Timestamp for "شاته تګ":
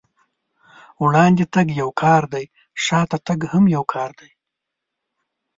2.85-3.39